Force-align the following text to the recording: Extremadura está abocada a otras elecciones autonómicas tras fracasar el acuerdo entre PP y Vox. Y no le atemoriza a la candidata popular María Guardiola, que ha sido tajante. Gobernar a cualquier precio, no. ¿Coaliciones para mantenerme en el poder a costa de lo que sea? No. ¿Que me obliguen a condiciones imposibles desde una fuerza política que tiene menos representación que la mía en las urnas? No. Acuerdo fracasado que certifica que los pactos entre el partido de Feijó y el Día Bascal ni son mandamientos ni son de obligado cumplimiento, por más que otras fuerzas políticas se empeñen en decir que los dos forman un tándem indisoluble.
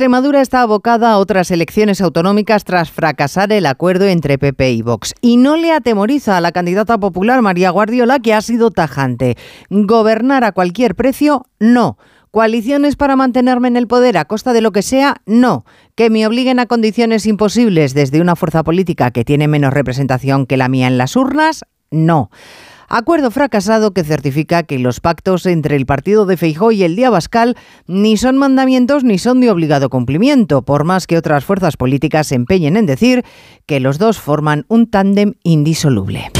Extremadura 0.00 0.40
está 0.40 0.62
abocada 0.62 1.10
a 1.10 1.18
otras 1.18 1.50
elecciones 1.50 2.00
autonómicas 2.00 2.64
tras 2.64 2.90
fracasar 2.90 3.52
el 3.52 3.66
acuerdo 3.66 4.06
entre 4.06 4.38
PP 4.38 4.72
y 4.72 4.80
Vox. 4.80 5.12
Y 5.20 5.36
no 5.36 5.56
le 5.56 5.72
atemoriza 5.72 6.38
a 6.38 6.40
la 6.40 6.52
candidata 6.52 6.96
popular 6.96 7.42
María 7.42 7.68
Guardiola, 7.68 8.18
que 8.18 8.32
ha 8.32 8.40
sido 8.40 8.70
tajante. 8.70 9.36
Gobernar 9.68 10.42
a 10.42 10.52
cualquier 10.52 10.94
precio, 10.94 11.44
no. 11.58 11.98
¿Coaliciones 12.30 12.96
para 12.96 13.14
mantenerme 13.14 13.68
en 13.68 13.76
el 13.76 13.88
poder 13.88 14.16
a 14.16 14.24
costa 14.24 14.54
de 14.54 14.62
lo 14.62 14.72
que 14.72 14.80
sea? 14.80 15.16
No. 15.26 15.66
¿Que 15.96 16.08
me 16.08 16.26
obliguen 16.26 16.60
a 16.60 16.66
condiciones 16.66 17.26
imposibles 17.26 17.92
desde 17.92 18.22
una 18.22 18.36
fuerza 18.36 18.64
política 18.64 19.10
que 19.10 19.26
tiene 19.26 19.48
menos 19.48 19.74
representación 19.74 20.46
que 20.46 20.56
la 20.56 20.70
mía 20.70 20.86
en 20.86 20.96
las 20.96 21.14
urnas? 21.14 21.66
No. 21.90 22.30
Acuerdo 22.92 23.30
fracasado 23.30 23.92
que 23.92 24.02
certifica 24.02 24.64
que 24.64 24.80
los 24.80 24.98
pactos 24.98 25.46
entre 25.46 25.76
el 25.76 25.86
partido 25.86 26.26
de 26.26 26.36
Feijó 26.36 26.72
y 26.72 26.82
el 26.82 26.96
Día 26.96 27.08
Bascal 27.08 27.56
ni 27.86 28.16
son 28.16 28.36
mandamientos 28.36 29.04
ni 29.04 29.16
son 29.16 29.40
de 29.40 29.48
obligado 29.48 29.90
cumplimiento, 29.90 30.62
por 30.62 30.82
más 30.82 31.06
que 31.06 31.16
otras 31.16 31.44
fuerzas 31.44 31.76
políticas 31.76 32.26
se 32.26 32.34
empeñen 32.34 32.76
en 32.76 32.86
decir 32.86 33.24
que 33.64 33.78
los 33.78 33.98
dos 33.98 34.18
forman 34.18 34.64
un 34.66 34.90
tándem 34.90 35.34
indisoluble. 35.44 36.32